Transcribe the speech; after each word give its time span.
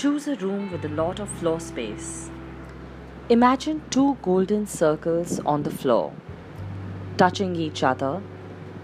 Choose 0.00 0.28
a 0.28 0.34
room 0.36 0.72
with 0.72 0.82
a 0.86 0.88
lot 0.88 1.20
of 1.20 1.28
floor 1.28 1.60
space. 1.60 2.30
Imagine 3.28 3.82
two 3.90 4.16
golden 4.22 4.66
circles 4.66 5.40
on 5.40 5.62
the 5.62 5.70
floor, 5.70 6.14
touching 7.18 7.54
each 7.54 7.82
other 7.82 8.22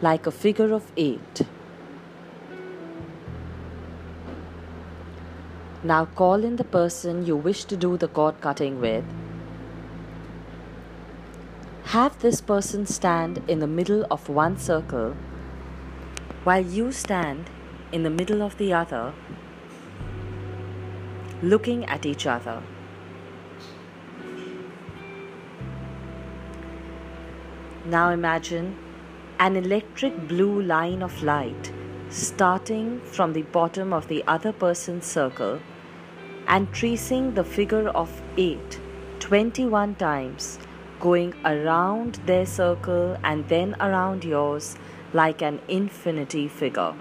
like 0.00 0.26
a 0.26 0.30
figure 0.30 0.72
of 0.72 0.90
eight. 0.96 1.42
Now 5.82 6.06
call 6.06 6.44
in 6.44 6.56
the 6.56 6.64
person 6.64 7.26
you 7.26 7.36
wish 7.36 7.64
to 7.66 7.76
do 7.76 7.98
the 7.98 8.08
cord 8.08 8.40
cutting 8.40 8.80
with. 8.80 9.04
Have 11.96 12.18
this 12.20 12.40
person 12.40 12.86
stand 12.86 13.42
in 13.48 13.58
the 13.58 13.66
middle 13.66 14.06
of 14.10 14.30
one 14.30 14.56
circle 14.56 15.14
while 16.44 16.64
you 16.64 16.90
stand 16.90 17.50
in 17.92 18.02
the 18.02 18.16
middle 18.22 18.40
of 18.40 18.56
the 18.56 18.72
other 18.72 19.12
looking 21.42 21.84
at 21.86 22.06
each 22.06 22.26
other. 22.26 22.62
Now 27.84 28.10
imagine 28.10 28.76
an 29.40 29.56
electric 29.56 30.28
blue 30.28 30.62
line 30.62 31.02
of 31.02 31.22
light 31.22 31.72
starting 32.10 33.00
from 33.00 33.32
the 33.32 33.42
bottom 33.42 33.92
of 33.92 34.06
the 34.06 34.22
other 34.26 34.52
person's 34.52 35.04
circle 35.04 35.58
and 36.46 36.72
tracing 36.72 37.34
the 37.34 37.42
figure 37.42 37.88
of 37.88 38.22
8 38.36 38.80
21 39.18 39.94
times, 39.94 40.58
going 41.00 41.32
around 41.44 42.16
their 42.26 42.44
circle 42.44 43.16
and 43.24 43.48
then 43.48 43.74
around 43.80 44.24
yours 44.24 44.76
like 45.12 45.42
an 45.42 45.60
infinity 45.68 46.48
figure. 46.48 46.92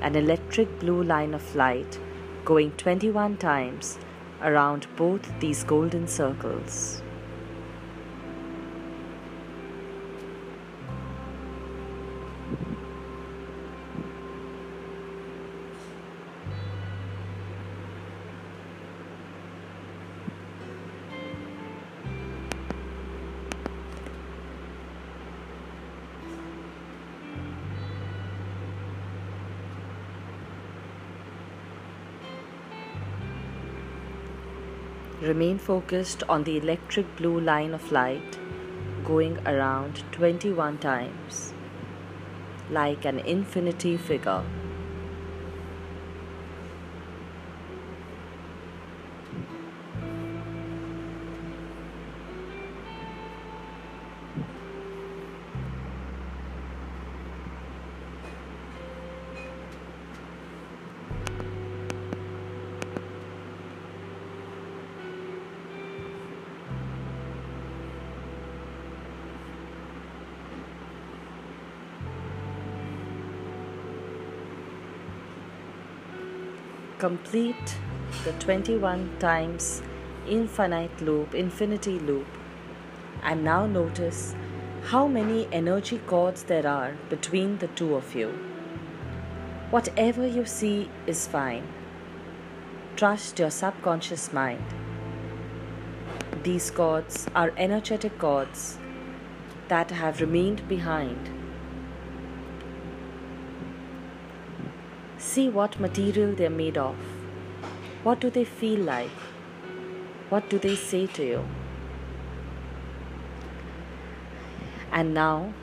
An 0.00 0.16
electric 0.16 0.80
blue 0.80 1.02
line 1.02 1.34
of 1.34 1.54
light 1.54 1.98
going 2.44 2.72
21 2.72 3.36
times 3.36 3.98
around 4.42 4.86
both 4.96 5.28
these 5.40 5.64
golden 5.64 6.06
circles. 6.08 7.02
Remain 35.22 35.56
focused 35.56 36.24
on 36.28 36.42
the 36.42 36.56
electric 36.56 37.14
blue 37.16 37.38
line 37.38 37.74
of 37.74 37.92
light 37.92 38.40
going 39.04 39.38
around 39.46 40.02
21 40.10 40.78
times, 40.78 41.54
like 42.68 43.04
an 43.04 43.20
infinity 43.20 43.96
figure. 43.96 44.42
Complete 77.02 77.76
the 78.24 78.32
21 78.34 79.18
times 79.18 79.82
infinite 80.28 81.00
loop, 81.00 81.34
infinity 81.34 81.98
loop, 81.98 82.28
and 83.24 83.42
now 83.42 83.66
notice 83.66 84.36
how 84.84 85.08
many 85.08 85.48
energy 85.50 85.98
cords 86.06 86.44
there 86.44 86.64
are 86.64 86.94
between 87.08 87.58
the 87.58 87.66
two 87.80 87.96
of 87.96 88.14
you. 88.14 88.28
Whatever 89.70 90.24
you 90.24 90.44
see 90.44 90.88
is 91.08 91.26
fine. 91.26 91.66
Trust 92.94 93.40
your 93.40 93.50
subconscious 93.50 94.32
mind. 94.32 94.64
These 96.44 96.70
cords 96.70 97.26
are 97.34 97.52
energetic 97.56 98.16
cords 98.20 98.78
that 99.66 99.90
have 99.90 100.20
remained 100.20 100.68
behind 100.68 101.41
See 105.22 105.48
what 105.48 105.78
material 105.78 106.34
they're 106.34 106.50
made 106.50 106.76
of. 106.76 106.96
What 108.02 108.20
do 108.20 108.28
they 108.28 108.44
feel 108.44 108.80
like? 108.80 109.18
What 110.30 110.50
do 110.50 110.58
they 110.58 110.74
say 110.74 111.06
to 111.18 111.24
you? 111.24 111.44
And 114.90 115.14
now, 115.14 115.54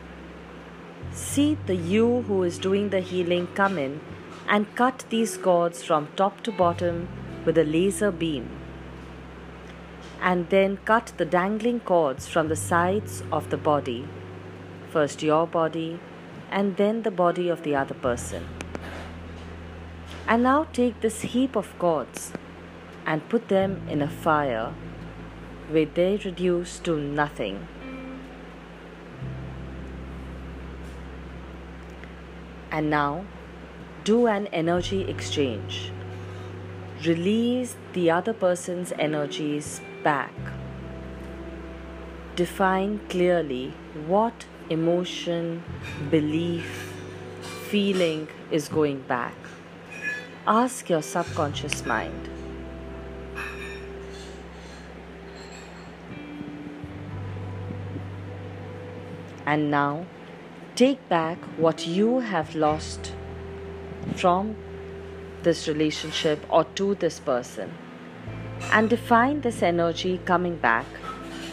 see 1.11 1.57
the 1.65 1.75
you 1.75 2.21
who 2.21 2.41
is 2.43 2.57
doing 2.57 2.89
the 2.89 3.01
healing 3.01 3.47
come 3.47 3.77
in 3.77 3.99
and 4.47 4.73
cut 4.75 5.03
these 5.09 5.35
cords 5.37 5.83
from 5.83 6.07
top 6.15 6.41
to 6.43 6.51
bottom 6.51 7.09
with 7.45 7.57
a 7.57 7.65
laser 7.65 8.11
beam. 8.11 8.49
And 10.21 10.49
then 10.49 10.77
cut 10.85 11.13
the 11.17 11.25
dangling 11.25 11.81
cords 11.81 12.27
from 12.27 12.47
the 12.47 12.55
sides 12.55 13.23
of 13.31 13.49
the 13.49 13.57
body. 13.57 14.07
First 14.89 15.21
your 15.21 15.45
body, 15.45 15.99
and 16.49 16.77
then 16.77 17.03
the 17.03 17.11
body 17.11 17.49
of 17.49 17.63
the 17.63 17.75
other 17.75 17.93
person. 17.93 18.47
And 20.29 20.43
now 20.43 20.67
take 20.73 21.01
this 21.01 21.21
heap 21.21 21.55
of 21.55 21.67
cords 21.79 22.33
and 23.03 23.27
put 23.29 23.47
them 23.47 23.81
in 23.89 24.03
a 24.03 24.07
fire 24.07 24.75
where 25.71 25.87
they 25.87 26.17
reduce 26.23 26.77
to 26.81 26.99
nothing. 26.99 27.67
And 32.69 32.91
now 32.91 33.25
do 34.03 34.27
an 34.27 34.45
energy 34.53 35.01
exchange. 35.09 35.91
Release 37.03 37.75
the 37.93 38.11
other 38.11 38.33
person's 38.33 38.93
energies 38.99 39.81
back. 40.03 40.35
Define 42.35 42.99
clearly 43.09 43.73
what 44.05 44.45
emotion, 44.69 45.63
belief, 46.11 46.93
feeling 47.71 48.27
is 48.51 48.67
going 48.67 49.01
back. 49.01 49.33
Ask 50.47 50.89
your 50.89 51.01
subconscious 51.01 51.85
mind. 51.85 52.29
And 59.45 59.71
now 59.71 60.05
take 60.75 61.07
back 61.09 61.37
what 61.57 61.85
you 61.87 62.19
have 62.19 62.55
lost 62.55 63.13
from 64.15 64.55
this 65.43 65.67
relationship 65.67 66.45
or 66.49 66.63
to 66.75 66.95
this 66.95 67.19
person 67.19 67.73
and 68.71 68.89
define 68.89 69.41
this 69.41 69.61
energy 69.63 70.19
coming 70.25 70.55
back 70.57 70.85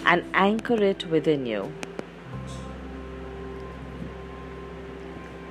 and 0.04 0.24
anchor 0.34 0.82
it 0.82 1.08
within 1.10 1.46
you. 1.46 1.72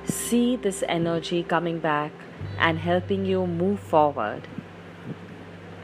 See 0.04 0.56
this 0.56 0.82
energy 0.88 1.42
coming 1.42 1.78
back 1.78 2.12
and 2.58 2.78
helping 2.78 3.24
you 3.24 3.46
move 3.46 3.80
forward. 3.80 4.48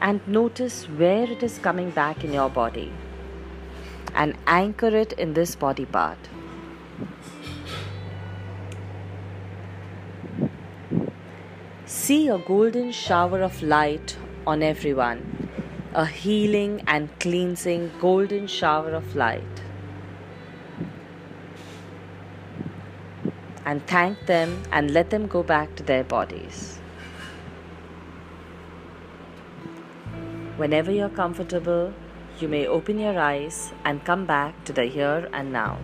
And 0.01 0.27
notice 0.27 0.85
where 0.89 1.29
it 1.29 1.43
is 1.43 1.57
coming 1.59 1.89
back 1.89 2.23
in 2.23 2.33
your 2.33 2.49
body 2.49 2.91
and 4.13 4.35
anchor 4.45 4.95
it 4.95 5.13
in 5.13 5.33
this 5.33 5.55
body 5.55 5.85
part. 5.85 6.17
See 11.85 12.27
a 12.27 12.37
golden 12.37 12.91
shower 12.91 13.41
of 13.41 13.61
light 13.61 14.17
on 14.45 14.61
everyone, 14.61 15.49
a 15.93 16.05
healing 16.05 16.83
and 16.87 17.09
cleansing 17.19 17.91
golden 17.99 18.47
shower 18.47 18.91
of 18.91 19.15
light. 19.15 19.61
And 23.65 23.85
thank 23.87 24.25
them 24.25 24.61
and 24.71 24.91
let 24.91 25.09
them 25.09 25.27
go 25.27 25.43
back 25.43 25.75
to 25.75 25.83
their 25.83 26.03
bodies. 26.03 26.79
Whenever 30.57 30.91
you're 30.91 31.09
comfortable, 31.09 31.93
you 32.39 32.47
may 32.47 32.67
open 32.67 32.99
your 32.99 33.17
eyes 33.19 33.73
and 33.85 34.03
come 34.05 34.25
back 34.25 34.63
to 34.65 34.73
the 34.73 34.85
here 34.85 35.29
and 35.33 35.51
now. 35.51 35.79